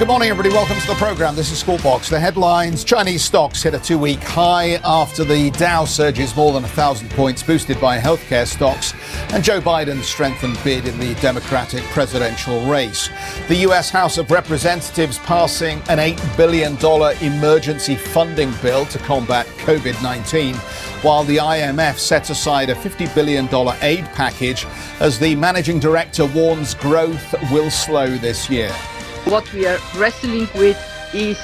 [0.00, 0.54] Good morning, everybody.
[0.54, 1.36] Welcome to the program.
[1.36, 2.08] This is Squawk Box.
[2.08, 6.62] The headlines Chinese stocks hit a two week high after the Dow surges more than
[6.62, 8.94] 1,000 points, boosted by healthcare stocks,
[9.34, 13.10] and Joe Biden's strengthened bid in the Democratic presidential race.
[13.48, 13.90] The U.S.
[13.90, 16.78] House of Representatives passing an $8 billion
[17.22, 20.54] emergency funding bill to combat COVID 19,
[21.02, 23.44] while the IMF set aside a $50 billion
[23.82, 24.64] aid package
[24.98, 28.74] as the managing director warns growth will slow this year.
[29.24, 30.78] What we are wrestling with
[31.14, 31.38] is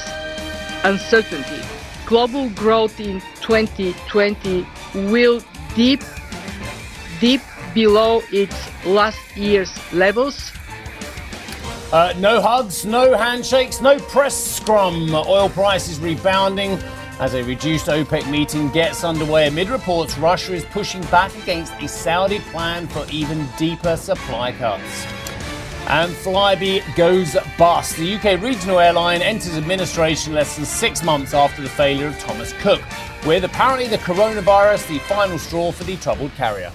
[0.85, 1.63] uncertainty.
[2.07, 5.41] Global growth in 2020 will
[5.75, 6.03] dip,
[7.21, 7.41] dip
[7.75, 10.53] below its last year's levels.
[11.93, 15.15] Uh, no hugs, no handshakes, no press scrum.
[15.15, 16.79] Oil prices rebounding
[17.21, 19.49] as a reduced OPEC meeting gets underway.
[19.49, 25.07] Amid reports, Russia is pushing back against a Saudi plan for even deeper supply cuts.
[25.89, 27.97] And Flybe goes bust.
[27.97, 32.53] The UK regional airline enters administration less than six months after the failure of Thomas
[32.55, 32.83] Cook,
[33.25, 36.73] with apparently the coronavirus the final straw for the troubled carrier.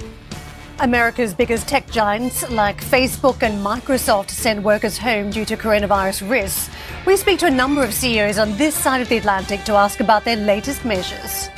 [0.80, 6.70] America's biggest tech giants like Facebook and Microsoft send workers home due to coronavirus risks.
[7.06, 10.00] We speak to a number of CEOs on this side of the Atlantic to ask
[10.00, 11.50] about their latest measures.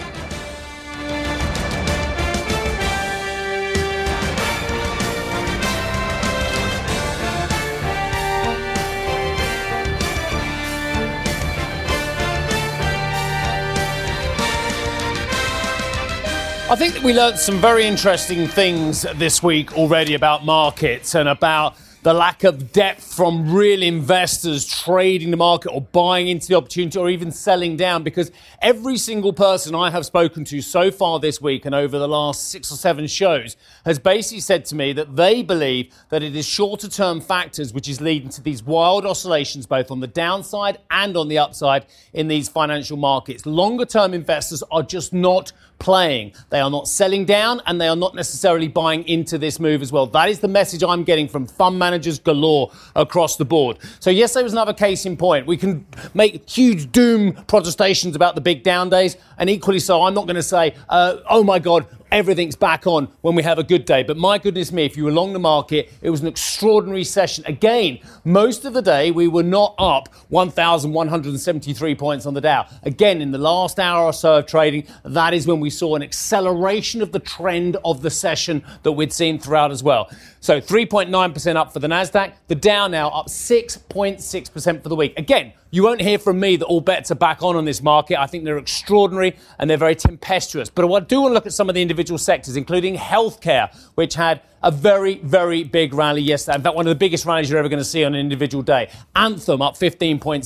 [16.74, 21.30] I think that we learned some very interesting things this week already about markets and
[21.30, 26.56] about the lack of depth from real investors trading the market or buying into the
[26.56, 28.30] opportunity or even selling down because
[28.62, 32.50] every single person I have spoken to so far this week and over the last
[32.50, 36.46] six or seven shows has basically said to me that they believe that it is
[36.46, 41.16] shorter term factors which is leading to these wild oscillations both on the downside and
[41.16, 43.46] on the upside in these financial markets.
[43.46, 46.34] Longer term investors are just not playing.
[46.50, 49.92] They are not selling down and they are not necessarily buying into this move as
[49.92, 50.06] well.
[50.08, 53.78] That is the message I'm getting from fund managers galore across the board.
[54.00, 55.46] So, yes, there was another case in point.
[55.46, 60.14] We can make huge doom protestations about the big down days, and equally so, I'm
[60.14, 63.64] not going to say, uh, oh my God, everything's back on when we have a
[63.64, 64.04] good day.
[64.04, 67.44] But my goodness me, if you were long the market, it was an extraordinary session.
[67.48, 72.68] Again, most of the day we were not up 1,173 points on the Dow.
[72.84, 76.04] Again, in the last hour or so of trading, that is when we saw an
[76.04, 80.10] acceleration of the trend of the session that we'd seen throughout as well.
[80.44, 85.18] So 3.9% up for the Nasdaq, the Dow now up 6.6% for the week.
[85.18, 88.20] Again, you won't hear from me that all bets are back on on this market.
[88.20, 90.70] I think they're extraordinary and they're very tempestuous.
[90.70, 94.16] But I do want to look at some of the individual sectors, including healthcare, which
[94.16, 96.56] had a very, very big rally yesterday.
[96.56, 98.64] In fact, one of the biggest rallies you're ever going to see on an individual
[98.64, 98.90] day.
[99.16, 100.44] Anthem up 15.6%,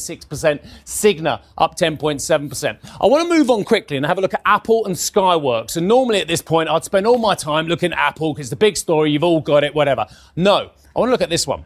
[0.85, 2.77] Cigna up 10.7%.
[2.99, 5.77] I want to move on quickly and have a look at Apple and Skyworks.
[5.77, 8.49] And normally at this point, I'd spend all my time looking at Apple because it's
[8.49, 10.07] the big story, you've all got it, whatever.
[10.35, 11.63] No, I want to look at this one.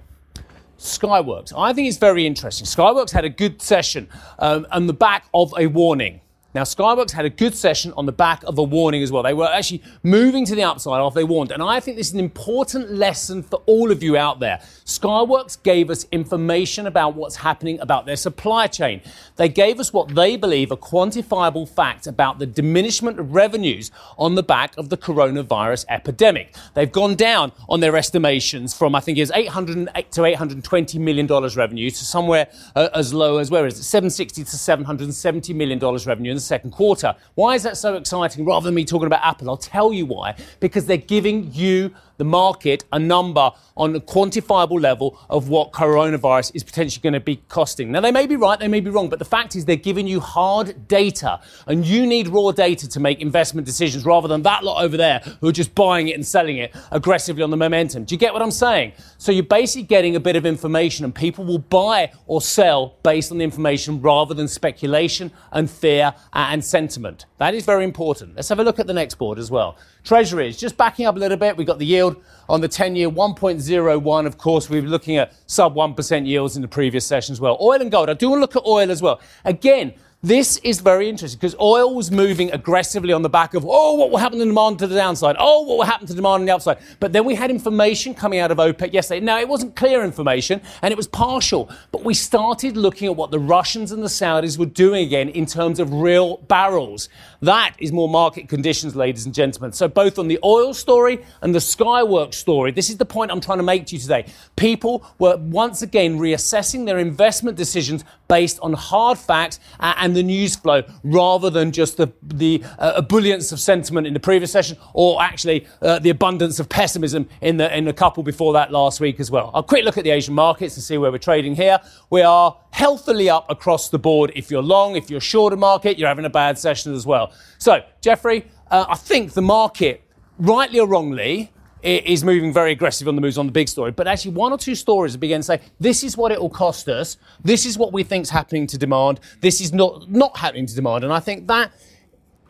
[0.78, 1.53] Skyworks.
[1.56, 2.66] I think it's very interesting.
[2.66, 6.22] Skyworks had a good session um, on the back of a warning.
[6.53, 9.23] Now, Skyworks had a good session on the back of a warning as well.
[9.23, 11.51] They were actually moving to the upside after they warned.
[11.51, 14.59] And I think this is an important lesson for all of you out there.
[14.85, 19.01] Skyworks gave us information about what's happening about their supply chain.
[19.38, 24.35] They gave us what they believe are quantifiable facts about the diminishment of revenues on
[24.35, 26.53] the back of the coronavirus epidemic.
[26.73, 31.28] They've gone down on their estimations from, I think it was 808 to 820 million
[31.28, 33.83] dollars revenue to somewhere uh, as low as where is it?
[33.83, 37.16] 760 to 770 million dollars revenue the second quarter.
[37.35, 39.50] Why is that so exciting rather than me talking about Apple?
[39.50, 40.35] I'll tell you why.
[40.59, 46.51] Because they're giving you the market a number on a quantifiable level of what coronavirus
[46.53, 47.91] is potentially going to be costing.
[47.91, 50.06] Now, they may be right, they may be wrong, but the fact is they're giving
[50.06, 54.63] you hard data, and you need raw data to make investment decisions rather than that
[54.63, 58.03] lot over there who are just buying it and selling it aggressively on the momentum.
[58.03, 58.91] Do you get what I'm saying?
[59.17, 63.31] So you're basically getting a bit of information, and people will buy or sell based
[63.31, 67.25] on the information rather than speculation and fear and sentiment.
[67.39, 68.35] That is very important.
[68.35, 69.75] Let's have a look at the next board as well.
[70.03, 73.09] Treasuries, just backing up a little bit, we've got the yield on the 10 year
[73.09, 74.25] 1.01.
[74.25, 77.57] Of course, we were looking at sub 1% yields in the previous session as well.
[77.62, 79.21] Oil and gold, I do want to look at oil as well.
[79.45, 83.95] Again, this is very interesting because oil was moving aggressively on the back of, oh,
[83.95, 85.35] what will happen to demand to the downside?
[85.39, 86.77] Oh, what will happen to demand on the upside?
[87.00, 89.19] But then we had information coming out of OPEC yesterday.
[89.19, 93.31] Now, it wasn't clear information and it was partial, but we started looking at what
[93.31, 97.09] the Russians and the Saudis were doing again in terms of real barrels.
[97.41, 99.74] That is more market conditions, ladies and gentlemen.
[99.74, 103.41] So, both on the oil story and the Skyworks story, this is the point I'm
[103.41, 104.25] trying to make to you today.
[104.56, 110.56] People were once again reassessing their investment decisions based on hard facts and the news
[110.56, 115.22] flow rather than just the, the uh, ebullience of sentiment in the previous session or
[115.22, 119.19] actually uh, the abundance of pessimism in the, in the couple before that last week
[119.19, 119.52] as well.
[119.54, 121.80] I'll quick look at the Asian markets and see where we're trading here.
[122.10, 124.31] We are healthily up across the board.
[124.36, 127.34] If you're long, if you're short of market, you're having a bad session as well.
[127.58, 130.04] So, Jeffrey, uh, I think the market,
[130.38, 131.52] rightly or wrongly,
[131.83, 133.92] is moving very aggressive on the moves on the big story.
[133.92, 136.88] But actually, one or two stories begin to say, this is what it will cost
[136.89, 137.18] us.
[137.44, 139.19] This is what we think is happening to demand.
[139.42, 141.04] This is not, not happening to demand.
[141.04, 141.72] And I think that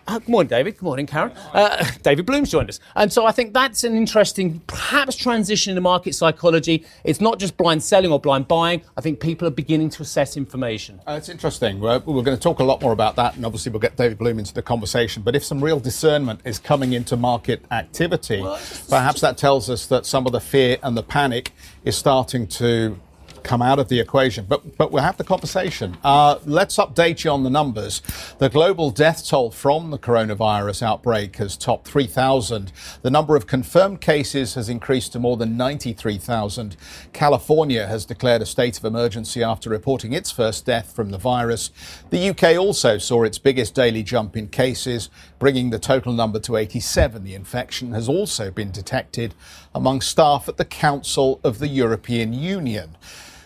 [0.08, 0.78] uh, good morning, David.
[0.78, 1.32] Good morning, Karen.
[1.54, 2.80] Uh, David Bloom's joined us.
[2.96, 6.86] And so I think that's an interesting, perhaps, transition in the market psychology.
[7.04, 8.82] It's not just blind selling or blind buying.
[8.98, 11.02] I think people are beginning to assess information.
[11.08, 11.80] Uh, it's interesting.
[11.80, 14.18] We're, we're, going to talk a lot more about that, and obviously we'll get David
[14.18, 15.24] Bloom into the conversation.
[15.24, 18.60] But if some real discernment is coming into market activity, well,
[18.90, 21.52] perhaps that tells us that some of the fear and the panic
[21.84, 23.00] is starting to
[23.44, 24.46] come out of the equation.
[24.48, 25.98] But, but we'll have the conversation.
[26.04, 28.02] Uh, let's update you on the numbers.
[28.38, 32.72] The global death toll from the coronavirus outbreak has topped 3,000.
[33.02, 36.76] The number of confirmed cases has increased to more than 93,000.
[37.14, 41.72] California has declared a state of emergency after reporting its first death from the virus.
[42.10, 45.10] The UK also saw its biggest daily jump in cases,
[45.40, 47.24] bringing the total number to 87.
[47.24, 49.34] The infection has also been detected
[49.74, 52.98] among staff at the Council of the European Union.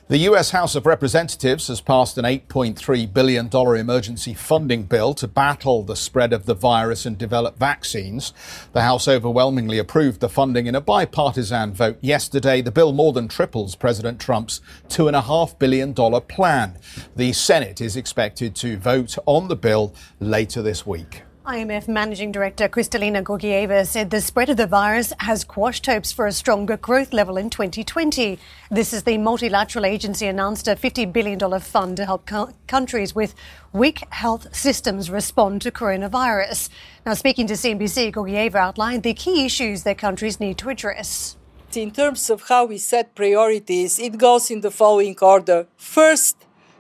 [0.08, 5.82] The US House of Representatives has passed an $8.3 billion emergency funding bill to battle
[5.82, 8.32] the spread of the virus and develop vaccines.
[8.74, 12.62] The House overwhelmingly approved the funding in a bipartisan vote yesterday.
[12.62, 16.78] The bill more than triples President Trump's $2.5 billion plan.
[17.16, 21.24] The Senate is expected to vote on the bill later this week.
[21.46, 26.26] IMF Managing Director Kristalina Georgieva said the spread of the virus has quashed hopes for
[26.26, 28.40] a stronger growth level in 2020.
[28.72, 33.36] This is the multilateral agency announced a $50 billion fund to help co- countries with
[33.74, 36.70] weak health systems respond to coronavirus.
[37.06, 41.38] Now, speaking to CNBC, Georgieva outlined the key issues that countries need to address.
[41.76, 45.68] In terms of how we set priorities, it goes in the following order.
[45.78, 46.38] First,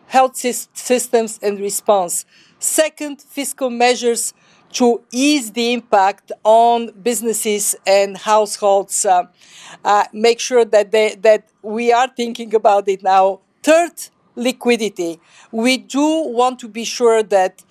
[0.07, 2.25] health systems and response.
[2.57, 4.33] Second, fiscal measures
[4.75, 9.05] to ease the impact on businesses and households.
[9.05, 9.23] Uh,
[9.83, 13.39] uh, make sure that they, that we are thinking about it now.
[13.63, 13.93] Third,
[14.35, 15.19] liquidity.
[15.51, 17.63] We do want to be sure that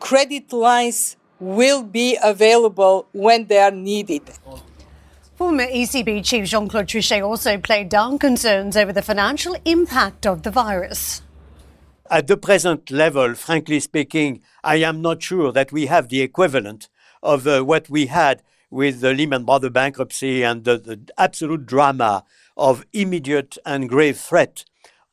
[0.00, 4.22] credit lines will be available when they are needed.
[5.36, 10.42] Former ECB Chief Jean Claude Trichet also played down concerns over the financial impact of
[10.42, 11.20] the virus.
[12.10, 16.88] At the present level, frankly speaking, I am not sure that we have the equivalent
[17.22, 22.24] of uh, what we had with the Lehman Brothers bankruptcy and the, the absolute drama
[22.56, 24.64] of immediate and grave threat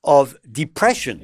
[0.03, 1.23] of depression.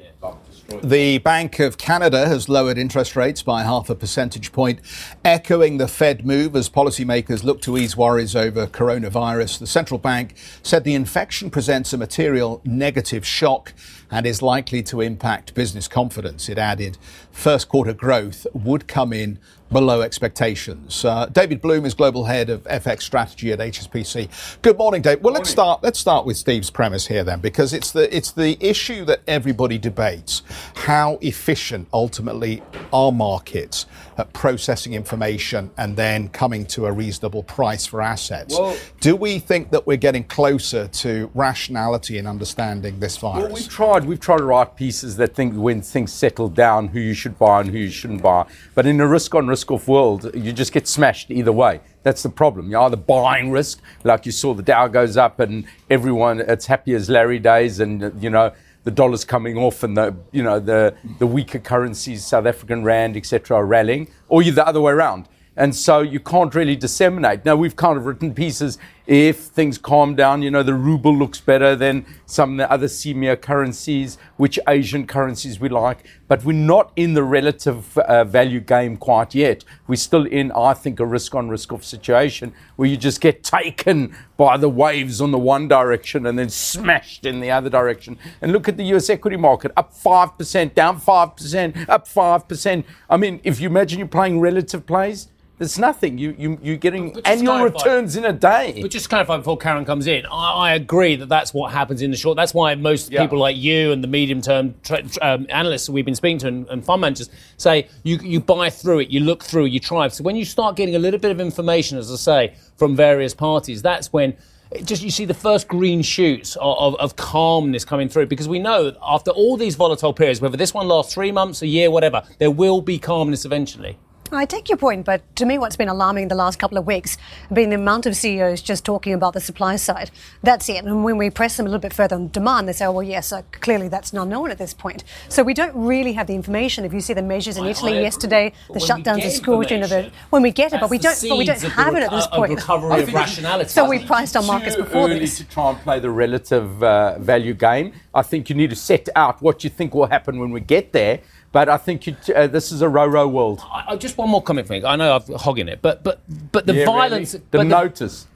[0.70, 4.78] The Bank of Canada has lowered interest rates by half a percentage point,
[5.24, 9.58] echoing the Fed move as policymakers look to ease worries over coronavirus.
[9.58, 13.74] The central bank said the infection presents a material negative shock
[14.12, 16.48] and is likely to impact business confidence.
[16.48, 16.98] It added
[17.32, 21.04] first quarter growth would come in below expectations.
[21.04, 24.60] Uh, David Bloom is global head of FX strategy at HSBC.
[24.62, 25.18] Good morning, Dave.
[25.18, 25.40] Well, morning.
[25.40, 25.82] let's start.
[25.82, 29.78] Let's start with Steve's premise here then, because it's the it's the issue that everybody
[29.78, 30.42] debates:
[30.74, 32.62] how efficient ultimately
[32.92, 33.86] are markets
[34.24, 38.58] processing information and then coming to a reasonable price for assets.
[38.58, 43.44] Well, Do we think that we're getting closer to rationality in understanding this virus?
[43.44, 44.04] Well, we've tried.
[44.04, 47.60] We've tried to write pieces that think when things settle down, who you should buy
[47.60, 48.46] and who you shouldn't buy.
[48.74, 51.80] But in a risk-on, risk-off world, you just get smashed either way.
[52.02, 52.70] That's the problem.
[52.70, 56.94] You're either buying risk, like you saw the Dow goes up and everyone, it's happy
[56.94, 58.52] as Larry days, and you know
[58.84, 63.16] the dollar's coming off and the you know the the weaker currencies, South African rand,
[63.16, 65.28] etc., are rallying, or you're the other way around.
[65.56, 67.44] And so you can't really disseminate.
[67.44, 68.78] Now we've kind of written pieces
[69.10, 72.86] if things calm down, you know, the ruble looks better than some of the other
[72.86, 76.06] CEEMEA currencies, which Asian currencies we like.
[76.28, 79.64] But we're not in the relative uh, value game quite yet.
[79.88, 83.42] We're still in, I think, a risk on risk off situation where you just get
[83.42, 88.16] taken by the waves on the one direction and then smashed in the other direction.
[88.40, 92.84] And look at the US equity market up 5%, down 5%, up 5%.
[93.10, 95.26] I mean, if you imagine you're playing relative plays,
[95.60, 96.16] there's nothing.
[96.16, 98.78] You, you, you're getting But annual clarify- returns in a day.
[98.80, 102.00] But just to clarify before Karen comes in, I, I agree that that's what happens
[102.00, 102.36] in the short.
[102.36, 103.20] That's why most Yeah.
[103.22, 106.66] people like you and the medium-term tra- tra- um, analysts we've been speaking to and,
[106.70, 110.08] and fund managers say you, you buy through it, you look through, you try.
[110.08, 113.34] So when you start getting a little bit of information, as I say, from various
[113.34, 114.38] parties, that's when
[114.72, 118.48] it just you see the first green shoots of, of, of calmness coming through because
[118.48, 121.90] we know after all these volatile periods, whether this one lasts three months, a year,
[121.90, 123.98] whatever, there will be calmness eventually.
[124.32, 127.16] I take your point, but to me, what's been alarming the last couple of weeks
[127.48, 130.10] has been the amount of CEOs just talking about the supply side.
[130.42, 130.84] That's it.
[130.84, 133.02] And when we press them a little bit further on demand, they say, oh, well,
[133.02, 135.02] yes, uh, clearly that's not known at this point.
[135.28, 136.84] So we don't really have the information.
[136.84, 139.68] If you see the measures in I- Italy I yesterday, But the shutdowns of schools,
[139.70, 141.82] you know, the, when we get it, but we don't, but we don't seeds the
[141.82, 142.50] have it at this of point.
[142.54, 143.68] recovery of rationality.
[143.70, 145.38] So we priced our markets It's too before early this.
[145.38, 147.94] to try and play the relative uh, value game.
[148.14, 150.92] I think you need to set out what you think will happen when we get
[150.92, 151.20] there.
[151.52, 153.60] But I think you uh, this is a row-row world.
[153.64, 154.84] I, I- just one more comment for me.
[154.84, 156.20] I know I'm hogging it, but but
[156.52, 157.44] but the Yeah, violence, really.
[157.50, 158.26] The but, the, notice.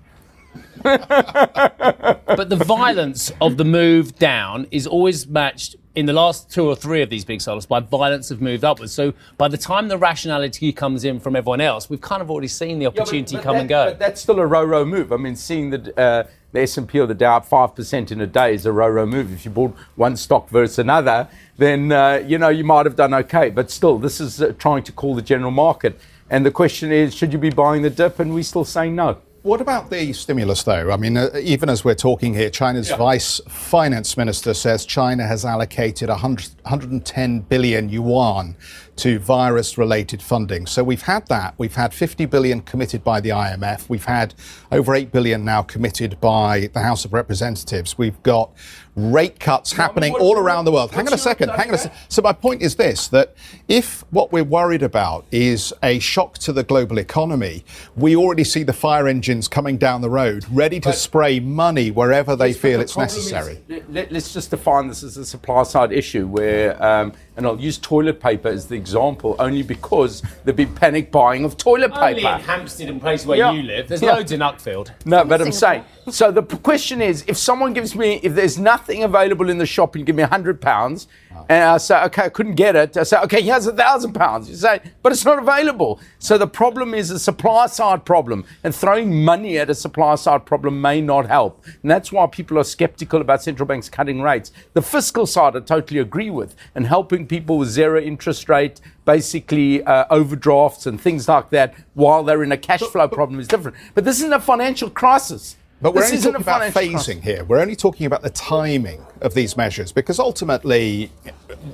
[0.82, 6.74] but the violence of the move down is always matched in the last two or
[6.74, 8.92] three of these big cycles by violence have moved upwards.
[8.92, 12.48] So by the time the rationality comes in from everyone else, we've kind of already
[12.48, 13.84] seen the opportunity come that, and go.
[13.90, 15.12] But that's still a row-row move.
[15.12, 18.26] I mean, seeing the uh, the S&P or the Dow up five percent in a
[18.26, 19.32] day is a row-row move.
[19.32, 23.14] If you bought one stock versus another, then uh, you know you might have done
[23.14, 23.50] okay.
[23.50, 25.98] But still, this is uh, trying to call the general market.
[26.30, 28.18] And the question is, should you be buying the dip?
[28.18, 29.18] And we're still saying no.
[29.44, 30.90] What about the stimulus, though?
[30.90, 35.44] I mean, uh, even as we're talking here, China's vice finance minister says China has
[35.44, 38.56] allocated 100, 110 billion yuan
[38.96, 40.66] to virus related funding.
[40.66, 41.54] So we've had that.
[41.58, 43.88] We've had 50 billion committed by the IMF.
[43.88, 44.34] We've had
[44.70, 47.98] over 8 billion now committed by the House of Representatives.
[47.98, 48.50] We've got
[48.96, 50.92] rate cuts happening what- all around the world.
[50.92, 51.48] Hang on a second.
[51.50, 51.98] Hang on a second.
[52.08, 53.34] So my point is this: that
[53.66, 57.64] if what we're worried about is a shock to the global economy,
[57.96, 62.36] we already see the fire engines coming down the road, ready to spray money wherever
[62.36, 63.60] they feel the it's necessary.
[63.68, 67.60] is- let, us just define this as a supply side issue where, um, and I'll
[67.60, 72.04] use toilet paper as the example only because there've been panic buying of toilet paper.
[72.04, 72.34] Only paper.
[72.36, 73.52] in Hampstead and places where Yeah.
[73.52, 73.88] you live.
[73.88, 74.14] There's Yeah.
[74.16, 74.90] loads in Uckfield.
[75.06, 75.84] No, but I'm saying.
[76.10, 79.94] So the question is, if someone gives me, if there's nothing available in the shop,
[79.94, 81.08] and you give me a hundred pounds,
[81.48, 82.96] and I say, okay, I couldn't get it.
[82.96, 84.48] I say, okay, here's a thousand pounds.
[84.48, 86.00] You say, but it's not available.
[86.18, 90.46] So the problem is a supply side problem, and throwing money at a supply side
[90.46, 91.64] problem may not help.
[91.82, 94.52] And that's why people are skeptical about central banks cutting rates.
[94.72, 99.82] The fiscal side, I totally agree with, and helping people with zero interest rate, basically
[99.84, 103.76] uh, overdrafts and things like that, while they're in a cash flow problem is different.
[103.94, 105.56] But this isn't a financial crisis.
[105.82, 107.24] But we're This only isn't talking about phasing crisis.
[107.24, 107.44] here.
[107.44, 111.10] We're only talking about the timing of these measures because ultimately,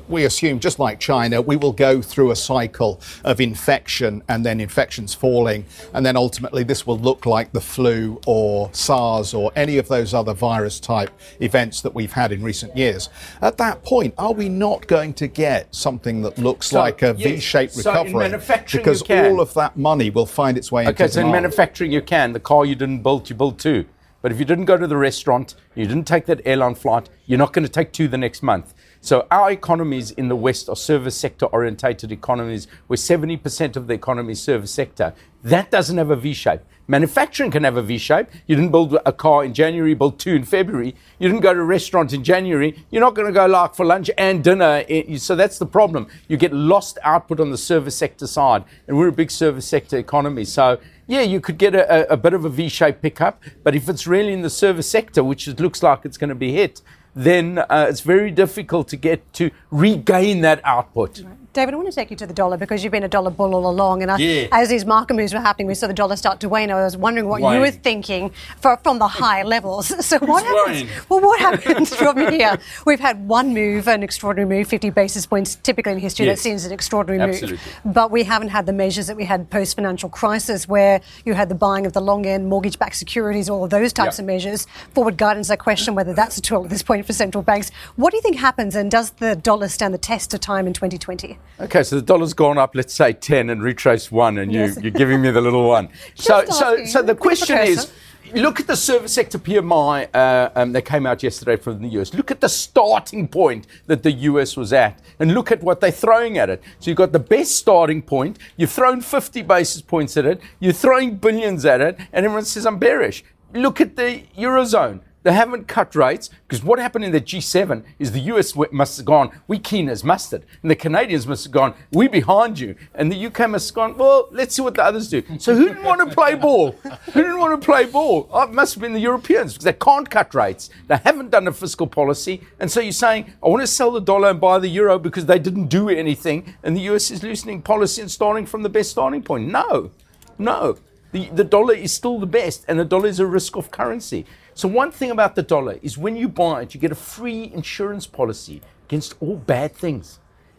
[0.09, 4.61] we assume, just like China, we will go through a cycle of infection and then
[4.61, 9.79] infections falling, and then ultimately this will look like the flu or SARS or any
[9.79, 13.09] of those other virus type events that we've had in recent years.
[13.43, 17.17] At that point, are we not going to get something that looks So, like a
[17.19, 17.43] yes.
[17.43, 18.31] shaped So recovery?
[18.73, 22.01] because all of that money will find its way Okay, into so in manufacturing you
[22.01, 22.33] can.
[22.33, 23.87] The car you didn't build, you built two.
[24.23, 27.39] But if you didn't go to the restaurant, you didn't take that airline flight, you're
[27.39, 28.75] not going to take two the next month.
[29.01, 33.95] So our economies in the West are service sector orientated economies where 70% of the
[33.95, 35.15] economy is service sector.
[35.43, 36.61] That doesn't have a V shape.
[36.87, 38.27] Manufacturing can have a V shape.
[38.47, 40.95] You didn't build a car in January, build two in February.
[41.19, 42.85] You didn't go to a restaurant in January.
[42.91, 44.85] You're not going to go like for lunch and dinner.
[45.17, 46.09] So that's the problem.
[46.29, 48.65] You get lost output on the service sector side.
[48.87, 50.45] And we're a big service sector economy.
[50.45, 50.79] So
[51.11, 54.33] yeah, you could get a, a, bit of a V-shaped pickup, but if it's really
[54.33, 56.83] in the service sector, which it looks like it's going to be hit,
[57.17, 61.25] then uh, it's very difficult to get to regain that output.
[61.53, 63.57] David, I want to take you to the dollar because you've been a dollar bull
[63.57, 64.03] all along.
[64.03, 64.47] And I, Yeah.
[64.53, 66.71] as these market moves were happening, we saw the dollar start to wane.
[66.71, 68.31] I was wondering what you were thinking
[68.61, 69.93] for, from the high levels.
[70.11, 70.89] So what happens?
[71.09, 72.57] Well, what happens from here?
[72.87, 75.57] We've had one move, an extraordinary move, 50 basis points.
[75.57, 76.39] Typically in history, Yes.
[76.39, 77.59] that seems an extraordinary Absolutely.
[77.85, 77.95] move.
[77.95, 81.55] But we haven't had the measures that we had post-financial crisis, where you had the
[81.57, 84.23] buying of the long-end mortgage-backed securities, all of those types Yeah.
[84.23, 84.67] of measures.
[84.95, 87.71] Forward guidance, I question whether that's a tool at this point for central banks.
[87.97, 90.73] What do you think happens, and does the dollar stand the test of time in
[90.73, 91.39] 2020?
[91.61, 94.79] Okay, so the dollar's gone up, let's say 10 and retraced one, and you, Yes.
[94.81, 95.89] you're giving me the little one.
[96.15, 97.93] so, so, so the question is,
[98.35, 102.15] look at the service sector PMI uh, um, that came out yesterday from the US.
[102.15, 105.91] Look at the starting point that the US was at, and look at what they're
[105.91, 106.63] throwing at it.
[106.79, 108.39] So you've got the best starting point.
[108.57, 110.41] You've thrown 50 basis points at it.
[110.61, 113.23] You're throwing billions at it, and everyone says I'm bearish.
[113.53, 115.01] Look at the eurozone.
[115.23, 119.07] They haven't cut rates because what happened in the G7 is the US must have
[119.07, 120.45] gone, we keen as mustard.
[120.63, 122.75] And the Canadians must have gone, we behind you.
[122.95, 125.23] And the UK must have gone, well, let's see what the others do.
[125.39, 126.73] So who didn't want to play ball?
[126.73, 128.29] Who didn't want to play ball?
[128.33, 130.71] Oh, it must have been the Europeans because they can't cut rates.
[130.89, 132.43] They haven't done a fiscal policy.
[132.59, 135.27] And so you're saying, I want to sell the dollar and buy the euro because
[135.27, 136.55] they didn't do anything.
[136.63, 139.49] And the US is loosening policy and starting from the best starting point.
[139.49, 139.91] No,
[140.39, 140.79] no.
[141.13, 144.27] The, the dollar is still the best, and the dollar is a risk off currency.
[144.55, 147.51] So, one thing about the dollar is when you buy it, you get a free
[147.53, 150.19] insurance policy against all bad things.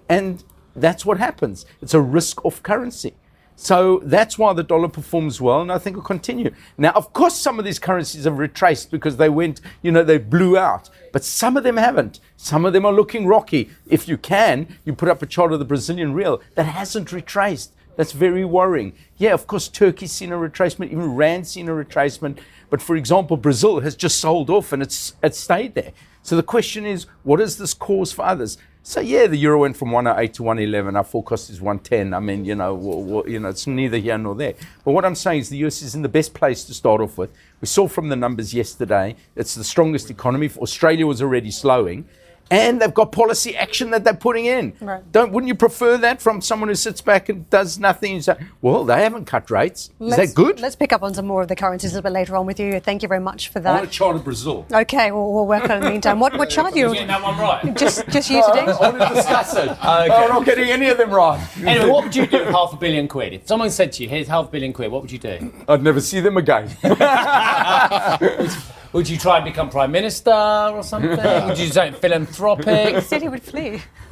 [0.10, 0.43] And
[0.75, 1.65] that's what happens.
[1.81, 3.13] It's a risk off currency.
[3.55, 6.51] So that's why the dollar performs well, and I think will continue.
[6.79, 10.17] Now, of course, some of these currencies have retraced because they went, you know, they
[10.17, 12.20] blew out, but some of them haven't.
[12.38, 13.70] Some of them are looking rocky.
[13.86, 17.74] If you can, you put up a chart of the Brazilian real that hasn't retraced.
[17.95, 18.93] That's very worrying.
[19.17, 22.39] Yeah, of course, Turkey's seen a retracement, even Rand's seen a retracement.
[22.69, 25.91] But for example, Brazil has just sold off and it's, it's stayed there.
[26.24, 28.57] So the question is, what does this cause for others?
[28.83, 30.95] So yeah, the euro went from 108 to 111.
[30.95, 32.15] Our forecast is 110.
[32.15, 34.55] I mean, you know, w- w- you know, it's neither here nor there.
[34.83, 37.17] But what I'm saying is the US is in the best place to start off
[37.17, 37.29] with.
[37.60, 40.50] We saw from the numbers yesterday, it's the strongest economy.
[40.57, 42.07] Australia was already slowing
[42.51, 44.74] and they've got policy action that they're putting in.
[44.81, 45.10] Right.
[45.12, 48.36] Don't wouldn't you prefer that from someone who sits back and does nothing and say,
[48.62, 49.86] well, they haven't cut rates.
[49.86, 50.60] Is let's, that good?
[50.60, 52.60] Let's pick up on some more of the currencies a little bit later on with
[52.60, 52.79] you.
[52.79, 53.72] Thank you very much for that.
[53.72, 54.65] I want to chart of Brazil.
[54.72, 56.20] Okay, well, we'll work on it in the meantime.
[56.20, 56.91] What, what chart you?
[56.93, 57.75] Getting that one right.
[57.81, 58.65] Just, just you today.
[58.65, 59.70] I want to discuss it.
[59.70, 59.77] okay.
[59.81, 61.39] Oh, I'm not getting any of them right.
[61.63, 63.34] Anyway, what would you do with half a billion quid?
[63.34, 65.53] If someone said to you, here's half a billion quid, what would you do?
[65.67, 66.70] I'd never see them again.
[68.93, 71.12] Would you try and become prime minister or something?
[71.12, 72.95] would you do something philanthropic?
[72.95, 73.81] He said he would flee.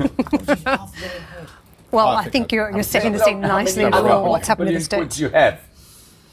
[1.92, 4.86] well, I, I think you're, you're setting the scene nicely for what's happening in the
[4.86, 5.20] States.
[5.20, 5.62] you have?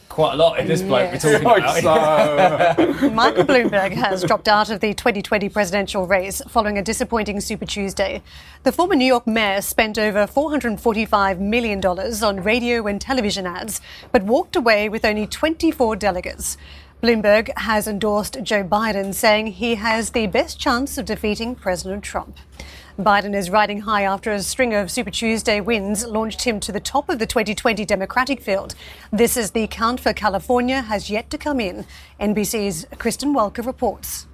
[0.09, 2.77] Quite a lot in this bloke we're talking about.
[2.77, 3.11] So.
[3.11, 8.23] Michael Bloomberg has dropped out of the 2020 presidential race following a disappointing Super Tuesday.
[8.63, 14.23] The former New York mayor spent over $445 million on radio and television ads, but
[14.23, 16.57] walked away with only 24 delegates.
[17.07, 22.37] Bloomberg has endorsed Joe Biden, saying he has the best chance of defeating President Trump.
[22.99, 26.81] Biden is riding high after a string of Super Tuesday wins launched him to the
[26.81, 28.75] top of the 2020 Democratic field.
[29.13, 31.87] This is the count for California has yet to come in.
[32.19, 34.27] NBC's Kristen Welker reports.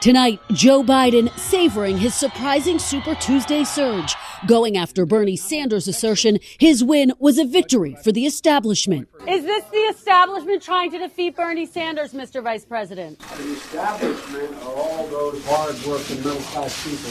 [0.00, 4.14] Tonight, Joe Biden savoring his surprising Super Tuesday surge,
[4.46, 9.08] going after Bernie Sanders' assertion his win was a victory for the establishment.
[9.26, 12.40] Is this the establishment trying to defeat Bernie Sanders, Mr.
[12.40, 13.18] Vice President?
[13.18, 17.10] The establishment are all those hard-working middle-class people.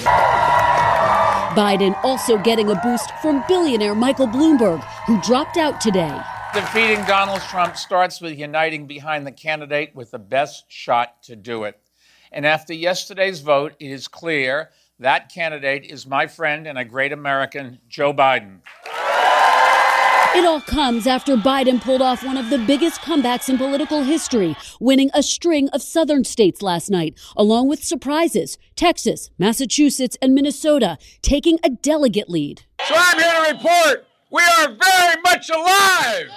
[1.62, 6.22] Biden also getting a boost from billionaire Michael Bloomberg, who dropped out today.
[6.54, 11.66] Defeating Donald Trump starts with uniting behind the candidate with the best shot to do
[11.66, 11.78] it.
[12.32, 17.12] And after yesterday's vote, it is clear that candidate is my friend and a great
[17.12, 18.60] American, Joe Biden.
[20.36, 24.56] It all comes after Biden pulled off one of the biggest comebacks in political history,
[24.80, 30.98] winning a string of southern states last night, along with surprises Texas, Massachusetts, and Minnesota
[31.22, 32.64] taking a delegate lead.
[32.88, 36.30] So I'm here to report we are very much alive.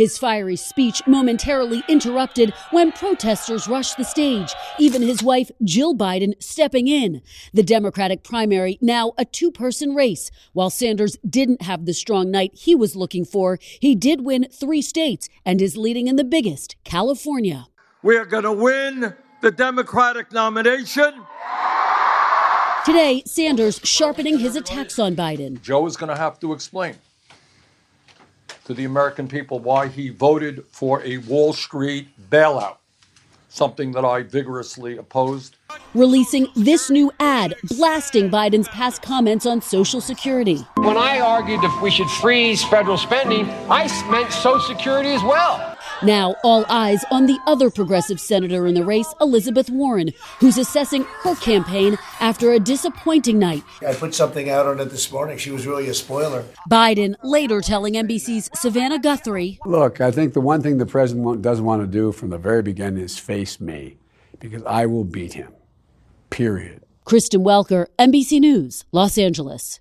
[0.00, 6.32] His fiery speech momentarily interrupted when protesters rushed the stage, even his wife, Jill Biden,
[6.42, 7.20] stepping in.
[7.52, 10.30] The Democratic primary now a two person race.
[10.54, 14.80] While Sanders didn't have the strong night he was looking for, he did win three
[14.80, 17.66] states and is leading in the biggest, California.
[18.02, 21.12] We are going to win the Democratic nomination.
[22.86, 25.60] Today, Sanders sharpening his attacks on Biden.
[25.60, 26.96] Joe is going to have to explain
[28.70, 32.76] to the American people why he voted for a Wall Street bailout,
[33.48, 35.56] something that I vigorously opposed.
[35.92, 40.64] Releasing this new ad blasting Biden's past comments on Social Security.
[40.76, 45.69] When I argued that we should freeze federal spending, I meant Social Security as well.
[46.02, 51.04] Now, all eyes on the other progressive senator in the race, Elizabeth Warren, who's assessing
[51.22, 53.62] her campaign after a disappointing night.
[53.86, 55.38] I put something out on it this morning.
[55.38, 56.44] She was really a spoiler.
[56.68, 61.64] Biden later telling NBC's Savannah Guthrie Look, I think the one thing the president doesn't
[61.64, 63.96] want to do from the very beginning is face me,
[64.38, 65.52] because I will beat him.
[66.30, 66.82] Period.
[67.04, 69.80] Kristen Welker, NBC News, Los Angeles.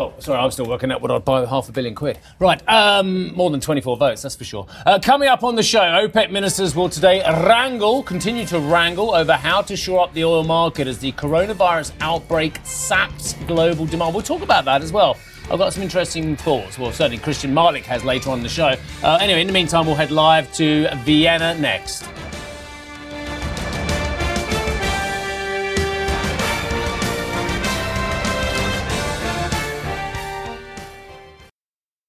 [0.00, 2.20] Oh, sorry, I'm still working out what I'd buy with half a billion quid.
[2.38, 4.66] Right, um, more than 24 votes, that's for sure.
[4.86, 9.32] Uh, coming up on the show, OPEC ministers will today wrangle, continue to wrangle over
[9.32, 14.14] how to shore up the oil market as the coronavirus outbreak saps global demand.
[14.14, 15.16] We'll talk about that as well.
[15.50, 16.78] I've got some interesting thoughts.
[16.78, 18.74] Well, certainly Christian Martlich has later on the show.
[19.02, 22.04] Uh, anyway, in the meantime, we'll head live to Vienna next.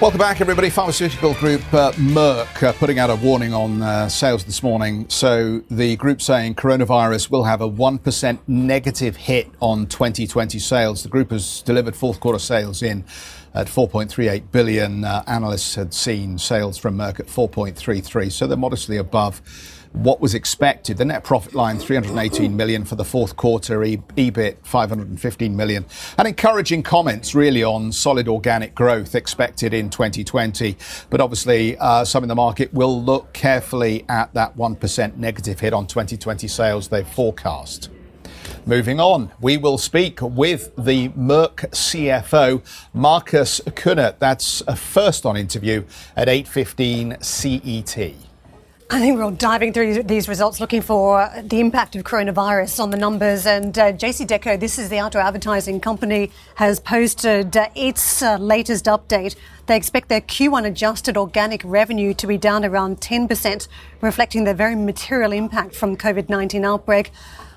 [0.00, 0.70] Welcome back, everybody.
[0.70, 5.08] Pharmaceutical group uh, Merck uh, putting out a warning on uh, sales this morning.
[5.08, 11.04] So, the group saying coronavirus will have a 1% negative hit on 2020 sales.
[11.04, 13.04] The group has delivered fourth quarter sales in
[13.54, 15.04] at 4.38 billion.
[15.04, 19.40] Uh, analysts had seen sales from Merck at 4.33, so they're modestly above
[19.94, 20.98] what was expected.
[20.98, 25.86] The net profit line 318 million for the fourth quarter, EBIT 515 million.
[26.18, 30.76] And encouraging comments really on solid organic growth expected in 2020.
[31.10, 35.72] But obviously, uh, some in the market will look carefully at that 1% negative hit
[35.72, 37.88] on 2020 sales they've forecast.
[38.66, 44.18] Moving on, we will speak with the Merck CFO, Marcus Kuhnert.
[44.18, 45.84] That's a first on interview
[46.16, 48.33] at 8.15 CET.
[48.90, 52.90] I think we're all diving through these results looking for the impact of coronavirus on
[52.90, 53.46] the numbers.
[53.46, 58.84] And uh, JCDecaux, this is the outdoor advertising company, has posted uh, its uh, latest
[58.84, 59.36] update.
[59.66, 63.68] They expect their Q1 adjusted organic revenue to be down around 10%,
[64.02, 67.10] reflecting the very material impact from COVID 19 outbreak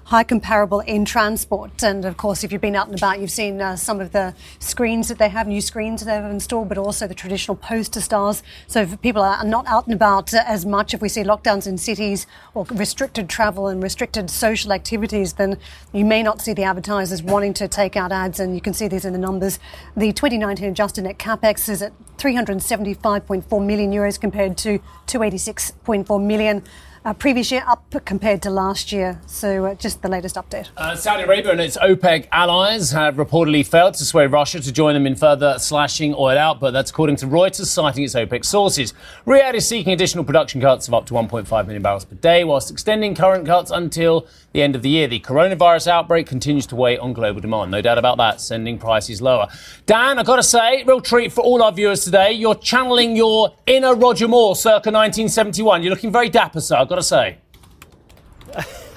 [0.08, 1.84] high comparable in transport.
[1.84, 4.34] And of course, if you've been out and about, you've seen uh, some of the
[4.58, 8.00] screens that they have, new screens that they have installed, but also the traditional poster
[8.00, 8.42] stars.
[8.68, 11.68] So if people are not out and about uh, as much, if we see lockdowns
[11.68, 15.58] in cities or restricted travel and restricted social activities, then
[15.92, 18.40] you may not see the advertisers wanting to take out ads.
[18.40, 19.60] And you can see these in the numbers.
[19.98, 26.64] The 2019 adjusted net capex is at 375.4 million euros compared to 286.4 million
[27.08, 29.22] uh, previous year up compared to last year.
[29.28, 30.68] So uh, just the latest update.
[30.76, 34.94] Uh, Saudi Arabia and its OPEC allies have reportedly failed to sway Russia to join
[34.94, 36.74] them in further slashing oil output.
[36.74, 38.94] That's according to Reuters, citing its OPEC sources.
[39.26, 42.70] Riyadh is seeking additional production cuts of up to 1.5 million barrels per day, whilst
[42.70, 45.08] extending current cuts until the end of the year.
[45.08, 47.72] The coronavirus outbreak continues to weigh on global demand.
[47.72, 49.48] No doubt about that, sending prices lower.
[49.86, 52.34] Dan, I've got to say, real treat for all our viewers today.
[52.34, 55.84] You're channeling your inner Roger Moore circa 1971.
[55.84, 56.76] You're looking very dapper, sir.
[56.76, 57.38] I've got to say.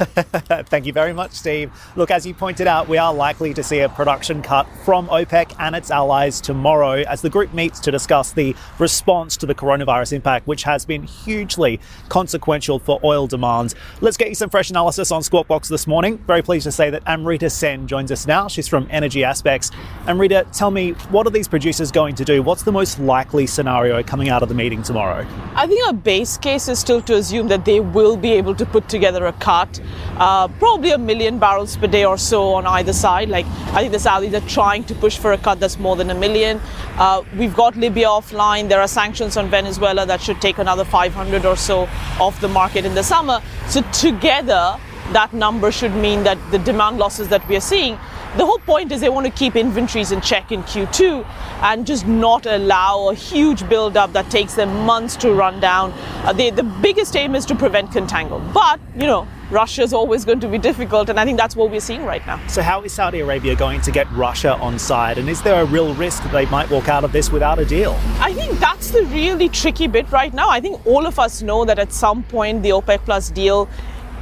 [0.70, 1.70] Thank you very much, Steve.
[1.94, 5.54] Look, as you pointed out, we are likely to see a production cut from OPEC
[5.58, 10.14] and its allies tomorrow as the group meets to discuss the response to the coronavirus
[10.14, 13.74] impact, which has been hugely consequential for oil demand.
[14.00, 16.16] Let's get you some fresh analysis on Squawk Box this morning.
[16.18, 18.48] Very pleased to say that Amrita Sen joins us now.
[18.48, 19.70] She's from Energy Aspects.
[20.06, 22.42] Amrita, tell me, what are these producers going to do?
[22.42, 25.26] What's the most likely scenario coming out of the meeting tomorrow?
[25.54, 28.64] I think our base case is still to assume that they will be able to
[28.64, 29.78] put together a cut
[30.16, 33.28] uh, probably a million barrels per day or so on either side.
[33.28, 36.10] Like I think the Saudis are trying to push for a cut that's more than
[36.10, 36.60] a million.
[36.96, 38.68] Uh, we've got Libya offline.
[38.68, 42.84] There are sanctions on Venezuela that should take another 500 or so off the market
[42.84, 43.42] in the summer.
[43.68, 44.78] So together,
[45.12, 47.98] that number should mean that the demand losses that we are seeing
[48.36, 51.26] the whole point is they want to keep inventories in check in Q2
[51.62, 55.92] and just not allow a huge buildup that takes them months to run down.
[56.24, 58.40] Uh, they, the biggest aim is to prevent contango.
[58.52, 61.72] But, you know, Russia is always going to be difficult, and I think that's what
[61.72, 62.40] we're seeing right now.
[62.46, 65.18] So, how is Saudi Arabia going to get Russia on side?
[65.18, 67.64] And is there a real risk that they might walk out of this without a
[67.64, 67.98] deal?
[68.20, 70.48] I think that's the really tricky bit right now.
[70.48, 73.68] I think all of us know that at some point the OPEC Plus deal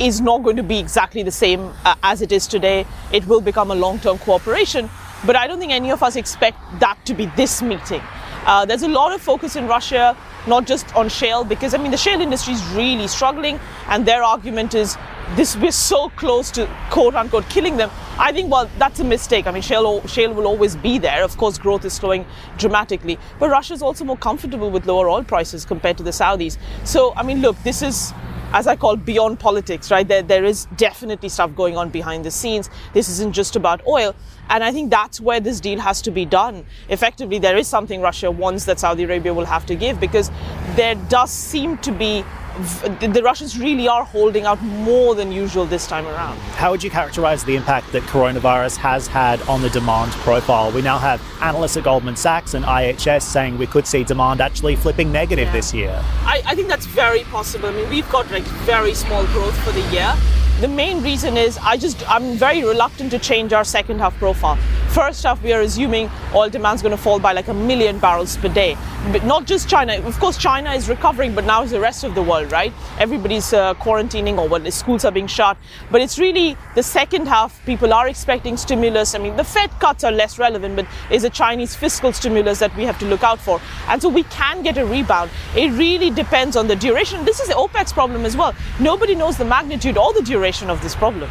[0.01, 2.87] is not going to be exactly the same uh, as it is today.
[3.13, 4.89] It will become a long term cooperation.
[5.27, 8.01] But I don't think any of us expect that to be this meeting.
[8.47, 11.91] Uh, there's a lot of focus in Russia, not just on shale, because I mean,
[11.91, 14.97] the shale industry is really struggling, and their argument is
[15.37, 17.91] this we're so close to quote unquote killing them.
[18.19, 19.47] I think, well, that's a mistake.
[19.47, 21.23] I mean, shale, shale will always be there.
[21.23, 23.19] Of course, growth is slowing dramatically.
[23.39, 26.59] But Russia is also more comfortable with lower oil prices compared to the Saudis.
[26.85, 28.13] So, I mean, look, this is
[28.53, 30.09] as I call, beyond politics, right?
[30.09, 32.71] There, there is definitely stuff going on behind the scenes.
[32.95, 34.15] This isn't just about oil.
[34.49, 36.65] And I think that's where this deal has to be done.
[36.89, 40.31] Effectively, there is something Russia wants that Saudi Arabia will have to give because
[40.77, 42.25] there does seem to be
[42.59, 46.37] the Russians really are holding out more than usual this time around.
[46.57, 50.73] How would you characterize the impact that coronavirus has had on the demand profile?
[50.73, 54.75] We now have analysts at Goldman Sachs and IHS saying we could see demand actually
[54.75, 55.53] flipping negative yeah.
[55.53, 56.05] this year.
[56.23, 57.69] I, I think that's very possible.
[57.69, 60.15] I mean, we've got like very small growth for the year.
[60.61, 64.57] The main reason is I just I'm very reluctant to change our second half profile.
[64.89, 68.01] First half we are assuming oil demand is going to fall by like a million
[68.01, 68.77] barrels per day.
[69.13, 69.97] But not just China.
[70.01, 72.73] Of course China is recovering, but now is the rest of the world, right?
[72.99, 75.57] Everybody's uh, quarantining or what schools are being shut.
[75.93, 79.15] But it's really the second half people are expecting stimulus.
[79.15, 82.75] I mean the Fed cuts are less relevant, but is a Chinese fiscal stimulus that
[82.75, 83.61] we have to look out for.
[83.87, 85.31] And so we can get a rebound.
[85.55, 87.25] It really depends on the duration.
[87.25, 88.57] This is the OPEC's problem as well.
[88.81, 91.31] Nobody knows the magnitude or the duration of this problem.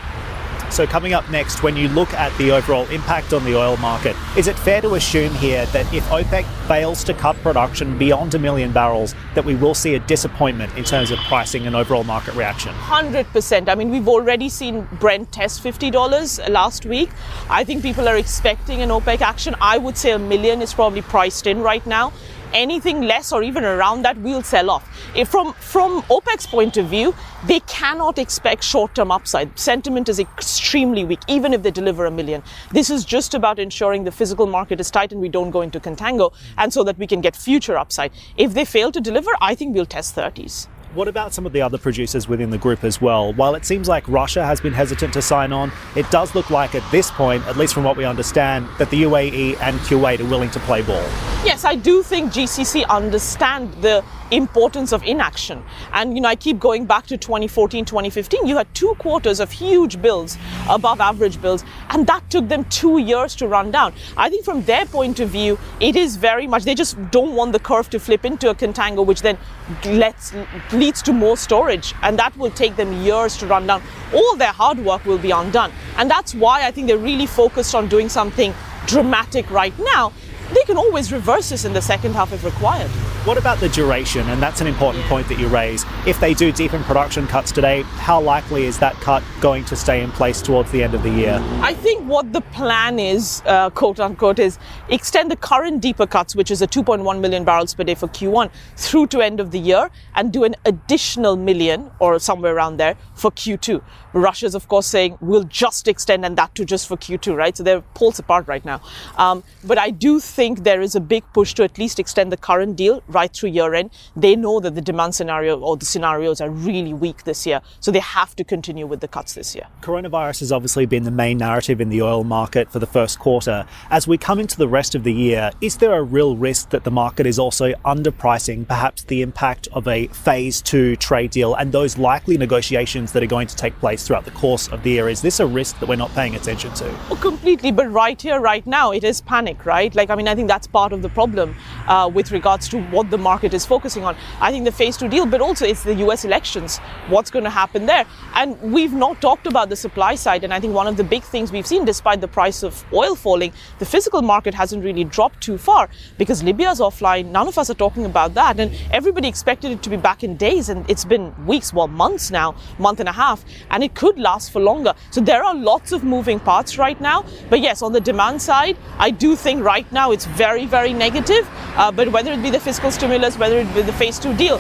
[0.70, 4.16] So, coming up next, when you look at the overall impact on the oil market,
[4.38, 8.40] is it fair to assume here that if OPEC fails to cut production beyond a
[8.40, 12.36] million barrels, that we will see a disappointment in terms of pricing and overall market
[12.36, 12.74] reaction?
[12.74, 13.70] 100%.
[13.70, 17.10] I mean, we've already seen Brent test $50 last week.
[17.50, 19.56] I think people are expecting an OPEC action.
[19.62, 22.12] I would say a million is probably priced in right now
[22.54, 24.88] anything less or even around that will sell off.
[25.16, 27.14] If from from OPEC's point of view,
[27.46, 29.58] they cannot expect short-term upside.
[29.58, 32.44] Sentiment is extremely weak, even if they deliver a million.
[32.72, 35.80] This is just about ensuring the physical market is tight and we don't go into
[35.80, 38.12] contango, and so that we can get future upside.
[38.38, 40.68] If they fail to deliver, I think we'll test 30s.
[40.94, 43.34] What about some of the other producers within the group as well?
[43.34, 46.76] While it seems like Russia has been hesitant to sign on, it does look like
[46.76, 50.26] at this point, at least from what we understand, that the UAE and Kuwait are
[50.26, 51.04] willing to play ball.
[51.44, 55.64] Yes, I do think GCC understand the importance of inaction.
[55.94, 58.48] And you know, I keep going back to 2014, 2015.
[58.48, 60.38] You had two quarters of huge bills,
[60.70, 63.94] above average bills, and that took them two years to run down.
[64.16, 67.54] I think from their point of view, it is very much they just don't want
[67.54, 69.38] the curve to flip into a contango, which then
[69.86, 70.34] lets
[70.72, 73.82] leads to more storage, and that will take them years to run down.
[74.14, 77.76] All their hard work will be undone, and that's why I think they're really focused
[77.76, 78.54] on doing something
[78.88, 80.14] dramatic right now
[80.54, 82.90] they can always reverse this in the second half if required.
[83.28, 84.28] What about the duration?
[84.30, 85.86] And that's an important point that you raise.
[86.06, 90.02] If they do deepen production cuts today, how likely is that cut going to stay
[90.02, 91.44] in place towards the end of the year?
[91.62, 96.38] I think what the plan is, uh, quote unquote, is extend the current deeper cuts,
[96.38, 99.60] which is a 2.1 million barrels per day for Q1, through to end of the
[99.60, 103.82] year and do an additional million or somewhere around there for Q2.
[104.14, 107.56] Russia's, of course, saying we'll just extend and that to just for Q2, right?
[107.58, 108.82] So they're poles apart right now.
[109.18, 112.38] Um, but I do think there is a big push to at least extend the
[112.38, 113.90] current deal right through year end.
[114.16, 117.60] They know that the demand scenario or the scenarios are really weak this year.
[117.80, 119.66] So they have to continue with the cuts this year.
[119.82, 123.66] Coronavirus has obviously been the main narrative in the oil market for the first quarter.
[123.90, 126.84] As we come into the rest of the year, is there a real risk that
[126.84, 131.72] the market is also underpricing perhaps the impact of a phase two trade deal and
[131.72, 135.10] those likely negotiations that are going to take place throughout the course of the year.
[135.10, 136.96] Is this a risk that we're not paying attention to?
[137.10, 137.72] Oh, completely.
[137.72, 139.94] But right here, right now, it is panic, right?
[139.96, 141.56] Like, I mean, I think that's part of the problem
[141.88, 144.16] uh, with regards to what the market is focusing on.
[144.42, 146.78] I think the phase two deal, but also it's the US elections.
[147.08, 148.06] What's going to happen there?
[148.36, 150.44] And we've not talked about the supply side.
[150.44, 153.16] And I think one of the big things we've seen, despite the price of oil
[153.16, 157.32] falling, the physical market hasn't really dropped too far because Libya's offline.
[157.32, 158.60] None of us are talking about that.
[158.60, 160.70] And everybody expected it to be back in days.
[160.70, 163.44] And it's been weeks, well, months now, month and a half.
[163.70, 164.94] And it could last for longer.
[165.12, 167.26] So there are lots of moving parts right now.
[167.50, 171.48] But yes, on the demand side, I do think right now it's very, very negative.
[171.76, 174.58] Uh, but whether it be the fiscal stimulus, whether it be the phase two deal,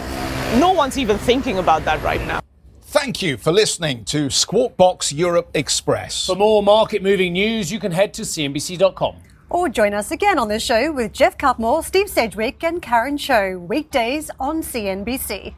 [0.60, 2.40] no one's even thinking about that right now.
[2.82, 6.28] Thank you for listening to Squawk Box Europe Express.
[6.28, 9.16] For more market moving news, you can head to CNBC.com.
[9.50, 13.58] Or join us again on the show with Geoff Cutmore, Steve Sedgwick, and Karen Tso,
[13.58, 15.56] weekdays on CNBC.